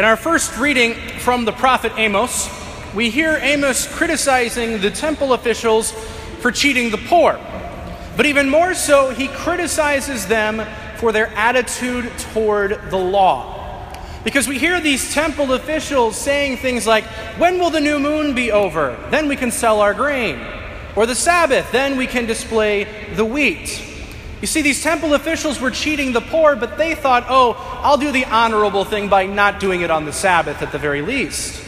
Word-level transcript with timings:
In 0.00 0.06
our 0.06 0.16
first 0.16 0.56
reading 0.56 0.94
from 1.18 1.44
the 1.44 1.52
prophet 1.52 1.92
Amos, 1.98 2.48
we 2.94 3.10
hear 3.10 3.38
Amos 3.38 3.86
criticizing 3.86 4.80
the 4.80 4.90
temple 4.90 5.34
officials 5.34 5.92
for 6.40 6.50
cheating 6.50 6.90
the 6.90 6.96
poor. 6.96 7.38
But 8.16 8.24
even 8.24 8.48
more 8.48 8.72
so, 8.72 9.10
he 9.10 9.28
criticizes 9.28 10.26
them 10.26 10.66
for 10.96 11.12
their 11.12 11.26
attitude 11.36 12.10
toward 12.32 12.90
the 12.90 12.96
law. 12.96 13.94
Because 14.24 14.48
we 14.48 14.58
hear 14.58 14.80
these 14.80 15.12
temple 15.12 15.52
officials 15.52 16.16
saying 16.16 16.56
things 16.56 16.86
like, 16.86 17.04
When 17.36 17.58
will 17.58 17.68
the 17.68 17.82
new 17.82 17.98
moon 17.98 18.34
be 18.34 18.50
over? 18.50 18.96
Then 19.10 19.28
we 19.28 19.36
can 19.36 19.50
sell 19.50 19.82
our 19.82 19.92
grain. 19.92 20.40
Or 20.96 21.04
the 21.04 21.14
Sabbath, 21.14 21.70
then 21.72 21.98
we 21.98 22.06
can 22.06 22.24
display 22.24 22.84
the 23.16 23.26
wheat. 23.26 23.89
You 24.40 24.46
see, 24.46 24.62
these 24.62 24.82
temple 24.82 25.12
officials 25.12 25.60
were 25.60 25.70
cheating 25.70 26.12
the 26.12 26.22
poor, 26.22 26.56
but 26.56 26.78
they 26.78 26.94
thought, 26.94 27.26
oh, 27.28 27.52
I'll 27.82 27.98
do 27.98 28.10
the 28.10 28.24
honorable 28.24 28.84
thing 28.84 29.08
by 29.08 29.26
not 29.26 29.60
doing 29.60 29.82
it 29.82 29.90
on 29.90 30.06
the 30.06 30.12
Sabbath 30.12 30.62
at 30.62 30.72
the 30.72 30.78
very 30.78 31.02
least. 31.02 31.62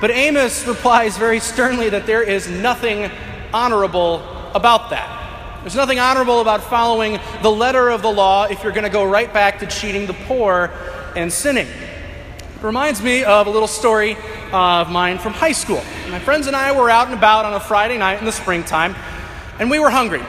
But 0.00 0.12
Amos 0.12 0.66
replies 0.66 1.16
very 1.16 1.40
sternly 1.40 1.88
that 1.88 2.06
there 2.06 2.22
is 2.22 2.48
nothing 2.48 3.10
honorable 3.52 4.22
about 4.54 4.90
that. 4.90 5.60
There's 5.62 5.74
nothing 5.74 5.98
honorable 5.98 6.40
about 6.40 6.62
following 6.62 7.18
the 7.42 7.50
letter 7.50 7.88
of 7.88 8.02
the 8.02 8.10
law 8.10 8.44
if 8.44 8.62
you're 8.62 8.72
going 8.72 8.84
to 8.84 8.90
go 8.90 9.04
right 9.04 9.32
back 9.32 9.58
to 9.60 9.66
cheating 9.66 10.06
the 10.06 10.14
poor 10.26 10.70
and 11.16 11.32
sinning. 11.32 11.66
It 11.66 12.62
reminds 12.62 13.02
me 13.02 13.24
of 13.24 13.46
a 13.48 13.50
little 13.50 13.68
story 13.68 14.16
of 14.52 14.90
mine 14.90 15.18
from 15.18 15.32
high 15.32 15.52
school. 15.52 15.82
My 16.08 16.20
friends 16.20 16.46
and 16.46 16.54
I 16.54 16.76
were 16.76 16.90
out 16.90 17.06
and 17.06 17.16
about 17.16 17.44
on 17.44 17.54
a 17.54 17.60
Friday 17.60 17.98
night 17.98 18.18
in 18.18 18.24
the 18.24 18.32
springtime, 18.32 18.94
and 19.58 19.70
we 19.70 19.78
were 19.80 19.90
hungry. 19.90 20.22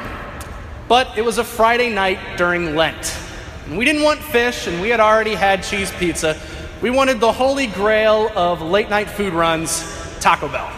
But 0.88 1.18
it 1.18 1.24
was 1.24 1.38
a 1.38 1.44
Friday 1.44 1.90
night 1.90 2.20
during 2.38 2.76
Lent. 2.76 3.18
And 3.66 3.78
we 3.78 3.86
didn't 3.86 4.04
want 4.04 4.20
fish, 4.20 4.68
and 4.68 4.82
we 4.82 4.90
had 4.90 5.00
already 5.00 5.36
had 5.36 5.64
cheese 5.64 5.92
pizza. 5.92 6.38
We 6.82 6.90
wanted 6.90 7.20
the 7.20 7.32
holy 7.32 7.68
grail 7.68 8.30
of 8.36 8.62
late 8.62 8.90
night 8.90 9.10
food 9.10 9.34
runs, 9.34 9.84
Taco 10.20 10.50
Bell. 10.50 10.70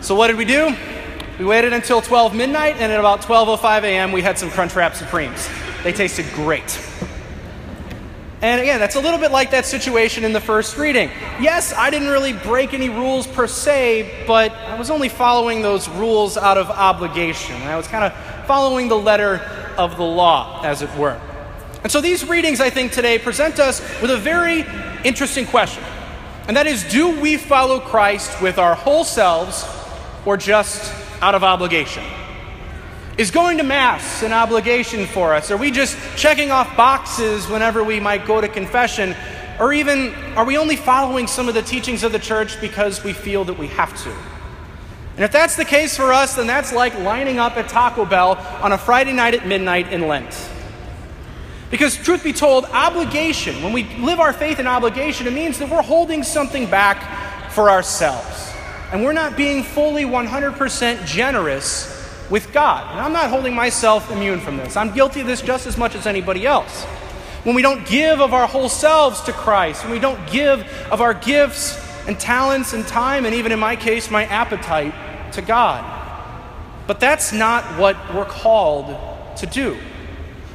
So 0.00 0.14
what 0.14 0.28
did 0.28 0.36
we 0.36 0.44
do? 0.44 0.74
We 1.38 1.44
waited 1.44 1.72
until 1.72 2.00
12 2.00 2.34
midnight, 2.34 2.76
and 2.78 2.90
at 2.90 2.98
about 2.98 3.20
12:05 3.20 3.82
a.m., 3.82 4.12
we 4.12 4.22
had 4.22 4.38
some 4.38 4.50
Crunchwrap 4.50 4.94
Supremes. 4.94 5.48
They 5.82 5.92
tasted 5.92 6.26
great. 6.32 6.80
And 8.44 8.60
again, 8.60 8.78
that's 8.78 8.94
a 8.94 9.00
little 9.00 9.18
bit 9.18 9.30
like 9.30 9.52
that 9.52 9.64
situation 9.64 10.22
in 10.22 10.34
the 10.34 10.40
first 10.40 10.76
reading. 10.76 11.08
Yes, 11.40 11.72
I 11.72 11.88
didn't 11.88 12.08
really 12.08 12.34
break 12.34 12.74
any 12.74 12.90
rules 12.90 13.26
per 13.26 13.46
se, 13.46 14.26
but 14.26 14.52
I 14.52 14.78
was 14.78 14.90
only 14.90 15.08
following 15.08 15.62
those 15.62 15.88
rules 15.88 16.36
out 16.36 16.58
of 16.58 16.68
obligation. 16.68 17.56
I 17.62 17.78
was 17.78 17.88
kind 17.88 18.04
of 18.04 18.12
following 18.44 18.88
the 18.88 18.98
letter 18.98 19.38
of 19.78 19.96
the 19.96 20.04
law, 20.04 20.60
as 20.62 20.82
it 20.82 20.94
were. 20.94 21.18
And 21.82 21.90
so 21.90 22.02
these 22.02 22.28
readings, 22.28 22.60
I 22.60 22.68
think, 22.68 22.92
today 22.92 23.18
present 23.18 23.58
us 23.58 23.80
with 24.02 24.10
a 24.10 24.18
very 24.18 24.66
interesting 25.04 25.46
question. 25.46 25.82
And 26.46 26.54
that 26.58 26.66
is 26.66 26.84
do 26.84 27.18
we 27.18 27.38
follow 27.38 27.80
Christ 27.80 28.42
with 28.42 28.58
our 28.58 28.74
whole 28.74 29.04
selves 29.04 29.66
or 30.26 30.36
just 30.36 30.92
out 31.22 31.34
of 31.34 31.44
obligation? 31.44 32.04
Is 33.16 33.30
going 33.30 33.58
to 33.58 33.62
Mass 33.62 34.24
an 34.24 34.32
obligation 34.32 35.06
for 35.06 35.34
us? 35.34 35.52
Are 35.52 35.56
we 35.56 35.70
just 35.70 35.96
checking 36.16 36.50
off 36.50 36.76
boxes 36.76 37.46
whenever 37.46 37.84
we 37.84 38.00
might 38.00 38.26
go 38.26 38.40
to 38.40 38.48
confession? 38.48 39.14
Or 39.60 39.72
even, 39.72 40.12
are 40.34 40.44
we 40.44 40.58
only 40.58 40.74
following 40.74 41.28
some 41.28 41.46
of 41.46 41.54
the 41.54 41.62
teachings 41.62 42.02
of 42.02 42.10
the 42.10 42.18
church 42.18 42.60
because 42.60 43.04
we 43.04 43.12
feel 43.12 43.44
that 43.44 43.56
we 43.56 43.68
have 43.68 43.96
to? 44.02 44.10
And 45.14 45.24
if 45.24 45.30
that's 45.30 45.54
the 45.54 45.64
case 45.64 45.96
for 45.96 46.12
us, 46.12 46.34
then 46.34 46.48
that's 46.48 46.72
like 46.72 46.98
lining 46.98 47.38
up 47.38 47.56
at 47.56 47.68
Taco 47.68 48.04
Bell 48.04 48.32
on 48.60 48.72
a 48.72 48.78
Friday 48.78 49.12
night 49.12 49.34
at 49.34 49.46
midnight 49.46 49.92
in 49.92 50.08
Lent. 50.08 50.50
Because, 51.70 51.96
truth 51.96 52.24
be 52.24 52.32
told, 52.32 52.64
obligation, 52.64 53.62
when 53.62 53.72
we 53.72 53.84
live 53.98 54.18
our 54.18 54.32
faith 54.32 54.58
in 54.58 54.66
obligation, 54.66 55.28
it 55.28 55.32
means 55.32 55.60
that 55.60 55.70
we're 55.70 55.82
holding 55.82 56.24
something 56.24 56.68
back 56.68 57.52
for 57.52 57.70
ourselves. 57.70 58.52
And 58.92 59.04
we're 59.04 59.12
not 59.12 59.36
being 59.36 59.62
fully 59.62 60.02
100% 60.02 61.06
generous 61.06 62.03
with 62.30 62.52
God. 62.52 62.90
And 62.90 63.00
I'm 63.00 63.12
not 63.12 63.30
holding 63.30 63.54
myself 63.54 64.10
immune 64.10 64.40
from 64.40 64.56
this. 64.56 64.76
I'm 64.76 64.92
guilty 64.92 65.20
of 65.20 65.26
this 65.26 65.42
just 65.42 65.66
as 65.66 65.76
much 65.76 65.94
as 65.94 66.06
anybody 66.06 66.46
else. 66.46 66.84
When 67.44 67.54
we 67.54 67.62
don't 67.62 67.86
give 67.86 68.20
of 68.20 68.32
our 68.32 68.46
whole 68.46 68.68
selves 68.68 69.20
to 69.22 69.32
Christ, 69.32 69.84
when 69.84 69.92
we 69.92 69.98
don't 69.98 70.30
give 70.30 70.66
of 70.90 71.00
our 71.00 71.12
gifts 71.12 71.78
and 72.06 72.18
talents 72.18 72.72
and 72.72 72.86
time, 72.86 73.26
and 73.26 73.34
even 73.34 73.52
in 73.52 73.58
my 73.58 73.76
case, 73.76 74.10
my 74.10 74.24
appetite 74.26 74.94
to 75.32 75.42
God. 75.42 75.90
But 76.86 77.00
that's 77.00 77.32
not 77.32 77.78
what 77.78 77.96
we're 78.14 78.24
called 78.24 78.96
to 79.38 79.46
do. 79.46 79.76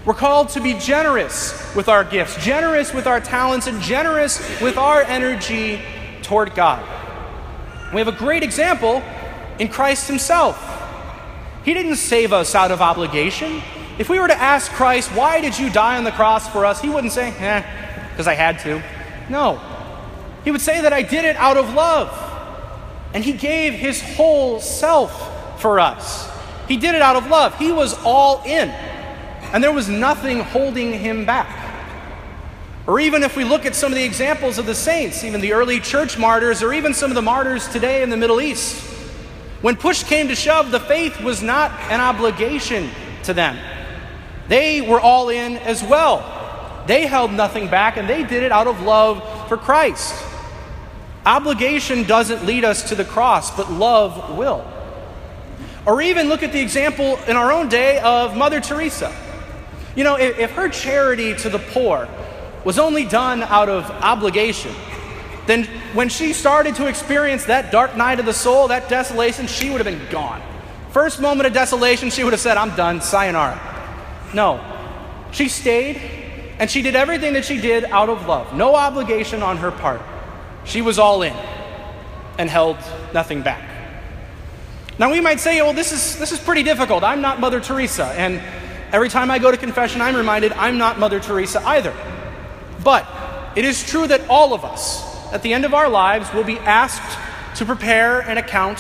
We're 0.06 0.13
called 0.13 0.50
to 0.50 0.62
be 0.62 0.74
generous 0.75 1.75
with 1.75 1.90
our 1.90 2.03
gifts, 2.03 2.44
generous 2.44 2.94
with 2.94 3.06
our 3.06 3.19
talents, 3.19 3.68
and 3.68 3.81
generous 3.81 4.40
with 4.62 4.78
our 4.78 5.02
energy 5.02 5.81
toward 6.24 6.56
God. 6.56 6.84
We 7.94 8.00
have 8.00 8.08
a 8.08 8.18
great 8.18 8.44
example 8.44 9.03
in 9.59 9.68
Christ 9.68 10.08
Himself. 10.08 10.69
He 11.64 11.74
didn't 11.74 11.97
save 11.97 12.34
us 12.34 12.56
out 12.56 12.72
of 12.72 12.81
obligation. 12.81 13.62
If 13.97 14.09
we 14.09 14.20
were 14.20 14.28
to 14.28 14.36
ask 14.36 14.72
Christ, 14.72 15.09
why 15.14 15.42
did 15.42 15.59
you 15.59 15.70
die 15.70 15.97
on 15.97 16.06
the 16.06 16.12
cross 16.12 16.47
for 16.47 16.66
us? 16.66 16.81
He 16.81 16.90
wouldn't 16.90 17.14
say, 17.14 17.30
eh, 17.38 18.09
because 18.12 18.28
I 18.28 18.34
had 18.34 18.59
to. 18.59 18.81
No. 19.30 19.62
He 20.44 20.52
would 20.52 20.62
say 20.62 20.81
that 20.81 20.94
I 20.94 21.02
did 21.02 21.25
it 21.25 21.36
out 21.36 21.58
of 21.58 21.74
love. 21.74 22.12
And 23.14 23.24
He 23.24 23.34
gave 23.34 23.74
His 23.74 24.02
whole 24.02 24.59
self 24.62 25.62
for 25.62 25.80
us. 25.80 26.30
He 26.68 26.78
did 26.78 26.96
it 26.96 27.02
out 27.02 27.16
of 27.16 27.28
love. 27.28 27.58
He 27.58 27.72
was 27.72 27.94
all 28.06 28.41
in. 28.46 28.70
And 29.52 29.64
there 29.64 29.74
was 29.74 29.90
nothing 29.90 30.40
holding 30.40 30.94
Him 30.94 31.26
back. 31.26 31.58
Or 32.88 33.00
even 33.00 33.22
if 33.24 33.36
we 33.36 33.44
look 33.44 33.66
at 33.66 33.76
some 33.76 33.91
of 33.91 33.97
the 33.97 34.03
examples 34.03 34.58
of 34.58 34.66
the 34.66 34.74
saints, 34.74 35.24
even 35.24 35.41
the 35.41 35.53
early 35.53 35.80
church 35.80 36.18
martyrs, 36.18 36.64
or 36.64 36.74
even 36.74 36.94
some 36.94 37.12
of 37.12 37.16
the 37.16 37.22
martyrs 37.22 37.68
today 37.68 38.02
in 38.02 38.09
the 38.09 38.18
Middle 38.18 38.41
East, 38.41 38.98
when 39.62 39.75
push 39.75 40.03
came 40.03 40.30
to 40.30 40.36
shove, 40.36 40.72
the 40.72 40.80
faith 40.80 41.22
was 41.22 41.42
not 41.42 41.72
an 41.92 42.00
obligation 42.00 42.90
to 43.24 43.34
them. 43.34 43.58
They 44.47 44.81
were 44.81 45.00
all 45.00 45.30
in 45.30 45.58
as 45.58 45.84
well. 45.84 46.84
They 46.88 47.06
held 47.06 47.31
nothing 47.31 47.68
back 47.70 47.97
and 47.97 48.09
they 48.09 48.24
did 48.24 48.44
it 48.44 48.52
out 48.52 48.68
of 48.68 48.81
love 48.81 49.47
for 49.47 49.58
Christ. 49.58 50.16
Obligation 51.25 52.03
doesn't 52.03 52.46
lead 52.46 52.64
us 52.64 52.90
to 52.90 52.96
the 52.96 53.06
cross, 53.06 53.56
but 53.56 53.72
love 53.72 54.38
will. 54.38 54.66
Or 55.86 56.02
even 56.02 56.30
look 56.30 56.44
at 56.44 56.52
the 56.52 56.62
example 56.62 57.20
in 57.28 57.36
our 57.36 57.52
own 57.52 57.70
day 57.70 58.00
of 58.00 58.36
Mother 58.36 58.62
Teresa. 58.62 59.14
You 59.96 60.03
know, 60.03 60.16
if, 60.18 60.52
her 60.52 60.70
charity 60.70 61.36
to 61.36 61.50
the 61.50 61.59
poor 61.59 62.08
was 62.64 62.80
only 62.80 63.06
done 63.06 63.44
out 63.44 63.70
of 63.70 63.90
obligation, 63.91 64.74
then 65.49 65.63
when 65.93 66.09
she 66.09 66.33
started 66.33 66.75
to 66.75 66.87
experience 66.87 67.45
that 67.45 67.71
dark 67.71 67.97
night 67.97 68.19
of 68.19 68.25
the 68.25 68.33
soul, 68.33 68.67
that 68.67 68.87
desolation, 68.89 69.47
she 69.47 69.69
would 69.69 69.83
have 69.83 69.85
been 69.85 70.09
gone. 70.11 70.41
First 70.91 71.19
moment 71.19 71.47
of 71.47 71.53
desolation, 71.53 72.09
she 72.09 72.23
would 72.23 72.33
have 72.33 72.39
said, 72.39 72.57
I'm 72.57 72.75
done, 72.75 73.01
sayonara. 73.01 73.59
No. 74.33 74.63
She 75.31 75.47
stayed 75.47 75.97
and 76.59 76.69
she 76.69 76.81
did 76.81 76.95
everything 76.95 77.33
that 77.33 77.45
she 77.45 77.59
did 77.59 77.85
out 77.85 78.09
of 78.09 78.27
love, 78.27 78.53
no 78.53 78.75
obligation 78.75 79.41
on 79.41 79.57
her 79.57 79.71
part. 79.71 80.01
She 80.65 80.81
was 80.81 80.99
all 80.99 81.21
in 81.21 81.33
and 82.37 82.49
held 82.49 82.77
nothing 83.13 83.41
back. 83.41 83.67
Now 84.99 85.09
we 85.09 85.21
might 85.21 85.39
say, 85.39 85.61
well, 85.61 85.73
this 85.73 85.93
is, 85.93 86.19
this 86.19 86.33
is 86.33 86.39
pretty 86.39 86.63
difficult. 86.63 87.03
I'm 87.03 87.21
not 87.21 87.39
Mother 87.39 87.61
Teresa. 87.61 88.05
And 88.05 88.41
every 88.91 89.07
time 89.07 89.31
I 89.31 89.39
go 89.39 89.49
to 89.49 89.57
confession, 89.57 90.01
I'm 90.01 90.16
reminded 90.16 90.51
I'm 90.51 90.77
not 90.77 90.99
Mother 90.99 91.21
Teresa 91.21 91.66
either. 91.66 91.95
But 92.83 93.07
it 93.55 93.63
is 93.63 93.81
true 93.83 94.07
that 94.07 94.27
all 94.29 94.53
of 94.53 94.66
us, 94.66 95.09
at 95.31 95.44
the 95.44 95.53
end 95.53 95.63
of 95.63 95.73
our 95.73 95.88
lives, 95.88 96.28
we'll 96.34 96.44
be 96.44 96.57
asked 96.59 97.17
to 97.57 97.66
prepare 97.66 98.22
an 98.22 98.38
account 98.38 98.79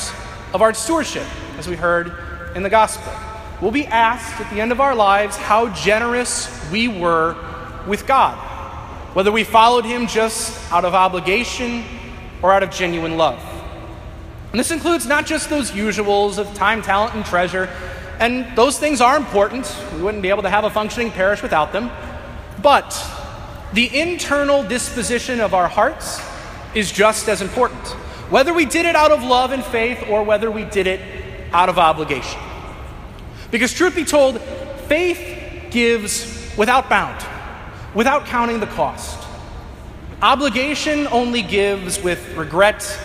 of 0.53 0.61
our 0.61 0.73
stewardship, 0.73 1.27
as 1.57 1.67
we 1.67 1.75
heard 1.75 2.11
in 2.55 2.63
the 2.63 2.69
gospel. 2.69 3.13
We'll 3.61 3.71
be 3.71 3.85
asked 3.85 4.41
at 4.41 4.49
the 4.51 4.59
end 4.59 4.71
of 4.71 4.81
our 4.81 4.95
lives 4.95 5.35
how 5.35 5.69
generous 5.73 6.49
we 6.71 6.87
were 6.87 7.35
with 7.87 8.07
God, 8.07 8.35
whether 9.13 9.31
we 9.31 9.43
followed 9.43 9.85
Him 9.85 10.07
just 10.07 10.71
out 10.71 10.85
of 10.85 10.95
obligation 10.95 11.83
or 12.41 12.51
out 12.51 12.63
of 12.63 12.71
genuine 12.71 13.17
love. 13.17 13.43
And 14.51 14.59
this 14.59 14.71
includes 14.71 15.05
not 15.05 15.27
just 15.27 15.49
those 15.49 15.69
usuals 15.71 16.39
of 16.39 16.51
time, 16.55 16.81
talent, 16.81 17.13
and 17.13 17.23
treasure, 17.23 17.69
and 18.19 18.55
those 18.55 18.79
things 18.79 19.01
are 19.01 19.17
important. 19.17 19.71
We 19.93 20.01
wouldn't 20.01 20.23
be 20.23 20.29
able 20.29 20.41
to 20.43 20.49
have 20.49 20.63
a 20.63 20.69
functioning 20.69 21.11
parish 21.11 21.43
without 21.43 21.71
them. 21.71 21.91
But 22.61 22.89
the 23.73 23.99
internal 23.99 24.63
disposition 24.63 25.39
of 25.39 25.53
our 25.53 25.67
hearts 25.67 26.19
is 26.75 26.91
just 26.91 27.27
as 27.27 27.41
important. 27.41 27.85
Whether 28.29 28.53
we 28.53 28.65
did 28.65 28.85
it 28.85 28.95
out 28.95 29.11
of 29.11 29.23
love 29.23 29.51
and 29.51 29.63
faith 29.63 30.07
or 30.09 30.23
whether 30.23 30.51
we 30.51 30.65
did 30.65 30.87
it 30.87 31.01
out 31.51 31.69
of 31.69 31.79
obligation. 31.79 32.39
Because, 33.51 33.73
truth 33.73 33.95
be 33.95 34.05
told, 34.05 34.39
faith 34.87 35.71
gives 35.71 36.55
without 36.55 36.89
bound, 36.89 37.25
without 37.95 38.25
counting 38.25 38.59
the 38.59 38.67
cost. 38.67 39.27
Obligation 40.21 41.07
only 41.07 41.41
gives 41.41 42.01
with 42.01 42.35
regret 42.35 42.99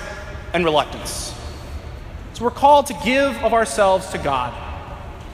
and 0.52 0.64
reluctance. 0.64 1.32
So, 2.34 2.44
we're 2.44 2.50
called 2.50 2.86
to 2.88 3.00
give 3.04 3.36
of 3.42 3.54
ourselves 3.54 4.10
to 4.10 4.18
God, 4.18 4.52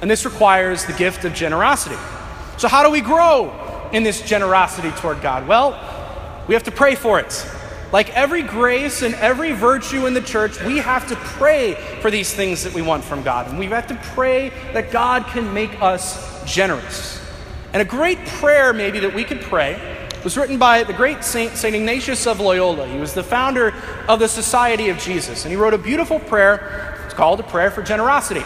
and 0.00 0.10
this 0.10 0.24
requires 0.24 0.84
the 0.84 0.92
gift 0.92 1.24
of 1.24 1.34
generosity. 1.34 1.96
So, 2.58 2.68
how 2.68 2.84
do 2.84 2.90
we 2.90 3.00
grow 3.00 3.88
in 3.92 4.04
this 4.04 4.22
generosity 4.22 4.90
toward 4.92 5.20
God? 5.22 5.48
Well, 5.48 5.72
we 6.46 6.54
have 6.54 6.64
to 6.64 6.70
pray 6.70 6.94
for 6.94 7.18
it. 7.18 7.46
Like 7.92 8.14
every 8.16 8.42
grace 8.42 9.02
and 9.02 9.14
every 9.16 9.52
virtue 9.52 10.06
in 10.06 10.14
the 10.14 10.20
church, 10.20 10.62
we 10.62 10.78
have 10.78 11.08
to 11.08 11.16
pray 11.16 11.74
for 12.00 12.10
these 12.10 12.32
things 12.32 12.62
that 12.64 12.72
we 12.72 12.82
want 12.82 13.02
from 13.02 13.22
God. 13.22 13.48
And 13.48 13.58
we 13.58 13.66
have 13.66 13.88
to 13.88 13.96
pray 14.14 14.50
that 14.72 14.90
God 14.90 15.26
can 15.26 15.52
make 15.52 15.82
us 15.82 16.44
generous. 16.44 17.20
And 17.72 17.82
a 17.82 17.84
great 17.84 18.18
prayer, 18.26 18.72
maybe, 18.72 19.00
that 19.00 19.14
we 19.14 19.24
could 19.24 19.40
pray 19.40 19.98
was 20.24 20.36
written 20.36 20.58
by 20.58 20.84
the 20.84 20.92
great 20.92 21.24
Saint, 21.24 21.56
Saint 21.56 21.74
Ignatius 21.74 22.26
of 22.26 22.40
Loyola. 22.40 22.86
He 22.86 22.98
was 22.98 23.14
the 23.14 23.22
founder 23.22 23.74
of 24.06 24.18
the 24.18 24.28
Society 24.28 24.90
of 24.90 24.98
Jesus. 24.98 25.44
And 25.44 25.52
he 25.52 25.56
wrote 25.56 25.74
a 25.74 25.78
beautiful 25.78 26.20
prayer. 26.20 27.02
It's 27.06 27.14
called 27.14 27.40
a 27.40 27.44
prayer 27.44 27.70
for 27.70 27.82
generosity. 27.82 28.42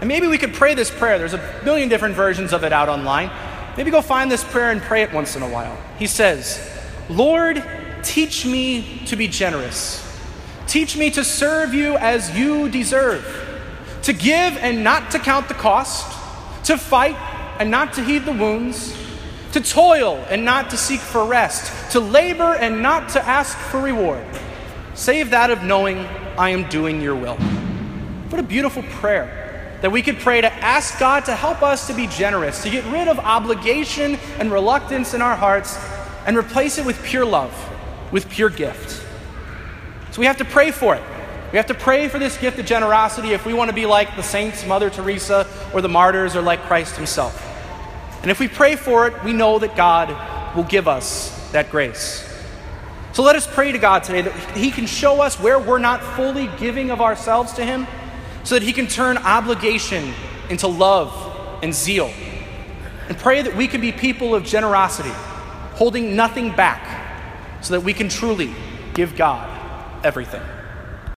And 0.00 0.06
maybe 0.06 0.28
we 0.28 0.38
could 0.38 0.54
pray 0.54 0.74
this 0.74 0.90
prayer. 0.90 1.18
There's 1.18 1.34
a 1.34 1.60
million 1.64 1.88
different 1.88 2.14
versions 2.14 2.52
of 2.52 2.62
it 2.62 2.72
out 2.72 2.88
online. 2.88 3.30
Maybe 3.76 3.90
go 3.90 4.02
find 4.02 4.30
this 4.30 4.44
prayer 4.44 4.70
and 4.70 4.80
pray 4.82 5.02
it 5.02 5.12
once 5.12 5.34
in 5.34 5.42
a 5.42 5.48
while. 5.48 5.76
He 5.98 6.06
says, 6.06 6.60
Lord, 7.08 7.64
Teach 8.02 8.46
me 8.46 9.02
to 9.06 9.16
be 9.16 9.28
generous. 9.28 10.04
Teach 10.66 10.96
me 10.96 11.10
to 11.12 11.24
serve 11.24 11.72
you 11.72 11.96
as 11.96 12.36
you 12.36 12.68
deserve, 12.68 13.24
to 14.02 14.12
give 14.12 14.56
and 14.58 14.84
not 14.84 15.10
to 15.12 15.18
count 15.18 15.48
the 15.48 15.54
cost, 15.54 16.06
to 16.66 16.76
fight 16.76 17.16
and 17.58 17.70
not 17.70 17.94
to 17.94 18.04
heed 18.04 18.26
the 18.26 18.32
wounds, 18.32 18.94
to 19.52 19.60
toil 19.62 20.16
and 20.28 20.44
not 20.44 20.68
to 20.70 20.76
seek 20.76 21.00
for 21.00 21.24
rest, 21.24 21.92
to 21.92 22.00
labor 22.00 22.54
and 22.54 22.82
not 22.82 23.08
to 23.10 23.26
ask 23.26 23.56
for 23.56 23.80
reward, 23.80 24.26
save 24.92 25.30
that 25.30 25.50
of 25.50 25.62
knowing 25.62 26.00
I 26.36 26.50
am 26.50 26.68
doing 26.68 27.00
your 27.00 27.16
will. 27.16 27.36
What 28.28 28.38
a 28.38 28.42
beautiful 28.42 28.82
prayer 28.82 29.78
that 29.80 29.90
we 29.90 30.02
could 30.02 30.18
pray 30.18 30.42
to 30.42 30.52
ask 30.52 30.98
God 30.98 31.24
to 31.24 31.34
help 31.34 31.62
us 31.62 31.86
to 31.86 31.94
be 31.94 32.06
generous, 32.08 32.62
to 32.62 32.68
get 32.68 32.84
rid 32.92 33.08
of 33.08 33.18
obligation 33.18 34.18
and 34.38 34.52
reluctance 34.52 35.14
in 35.14 35.22
our 35.22 35.36
hearts 35.36 35.78
and 36.26 36.36
replace 36.36 36.76
it 36.76 36.84
with 36.84 37.02
pure 37.02 37.24
love 37.24 37.54
with 38.10 38.28
pure 38.28 38.50
gift. 38.50 39.04
So 40.12 40.20
we 40.20 40.26
have 40.26 40.38
to 40.38 40.44
pray 40.44 40.70
for 40.70 40.94
it. 40.94 41.02
We 41.52 41.56
have 41.56 41.66
to 41.66 41.74
pray 41.74 42.08
for 42.08 42.18
this 42.18 42.36
gift 42.36 42.58
of 42.58 42.66
generosity 42.66 43.30
if 43.32 43.46
we 43.46 43.54
want 43.54 43.70
to 43.70 43.74
be 43.74 43.86
like 43.86 44.16
the 44.16 44.22
saints, 44.22 44.66
Mother 44.66 44.90
Teresa, 44.90 45.46
or 45.72 45.80
the 45.80 45.88
martyrs, 45.88 46.36
or 46.36 46.42
like 46.42 46.60
Christ 46.62 46.96
himself. 46.96 47.44
And 48.22 48.30
if 48.30 48.40
we 48.40 48.48
pray 48.48 48.76
for 48.76 49.06
it, 49.06 49.24
we 49.24 49.32
know 49.32 49.58
that 49.58 49.76
God 49.76 50.56
will 50.56 50.64
give 50.64 50.88
us 50.88 51.50
that 51.52 51.70
grace. 51.70 52.24
So 53.12 53.22
let 53.22 53.36
us 53.36 53.46
pray 53.46 53.72
to 53.72 53.78
God 53.78 54.04
today 54.04 54.22
that 54.22 54.56
He 54.56 54.70
can 54.70 54.86
show 54.86 55.22
us 55.22 55.40
where 55.40 55.58
we're 55.58 55.78
not 55.78 56.02
fully 56.16 56.48
giving 56.58 56.90
of 56.90 57.00
ourselves 57.00 57.54
to 57.54 57.64
Him, 57.64 57.86
so 58.44 58.54
that 58.54 58.62
He 58.62 58.72
can 58.72 58.86
turn 58.86 59.16
obligation 59.18 60.12
into 60.50 60.66
love 60.66 61.60
and 61.62 61.74
zeal. 61.74 62.12
And 63.08 63.16
pray 63.16 63.42
that 63.42 63.56
we 63.56 63.66
can 63.66 63.80
be 63.80 63.92
people 63.92 64.34
of 64.34 64.44
generosity, 64.44 65.12
holding 65.74 66.14
nothing 66.14 66.54
back 66.54 66.97
so 67.60 67.74
that 67.74 67.80
we 67.80 67.92
can 67.92 68.08
truly 68.08 68.54
give 68.94 69.16
God 69.16 69.48
everything. 70.04 70.42